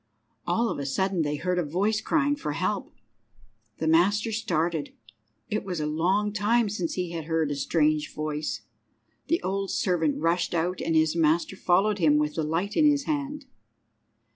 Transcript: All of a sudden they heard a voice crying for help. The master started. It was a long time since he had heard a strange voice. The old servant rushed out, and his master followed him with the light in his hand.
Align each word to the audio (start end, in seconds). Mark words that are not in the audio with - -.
All 0.47 0.69
of 0.69 0.79
a 0.79 0.85
sudden 0.87 1.21
they 1.21 1.35
heard 1.35 1.59
a 1.59 1.63
voice 1.63 2.01
crying 2.01 2.35
for 2.35 2.53
help. 2.53 2.89
The 3.77 3.87
master 3.87 4.31
started. 4.31 4.95
It 5.47 5.63
was 5.63 5.79
a 5.79 5.85
long 5.85 6.33
time 6.33 6.69
since 6.69 6.95
he 6.95 7.11
had 7.11 7.25
heard 7.25 7.51
a 7.51 7.55
strange 7.55 8.11
voice. 8.11 8.61
The 9.27 9.43
old 9.43 9.69
servant 9.69 10.19
rushed 10.19 10.55
out, 10.55 10.81
and 10.81 10.95
his 10.95 11.15
master 11.15 11.55
followed 11.55 11.99
him 11.99 12.17
with 12.17 12.33
the 12.33 12.41
light 12.43 12.75
in 12.75 12.89
his 12.89 13.03
hand. 13.03 13.45